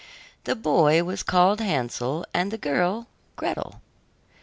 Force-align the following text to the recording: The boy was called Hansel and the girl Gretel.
The 0.45 0.55
boy 0.55 1.03
was 1.03 1.21
called 1.21 1.59
Hansel 1.61 2.25
and 2.33 2.49
the 2.49 2.57
girl 2.57 3.05
Gretel. 3.35 3.81